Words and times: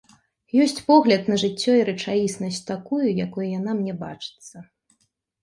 Ёсць 0.61 0.79
погляд 0.87 1.27
на 1.31 1.37
жыццё 1.43 1.75
і 1.81 1.83
рэчаіснасць 1.89 2.63
такую, 2.71 3.03
якой 3.27 3.53
яна 3.59 3.77
мне 3.83 3.93
бачыцца. 4.03 4.67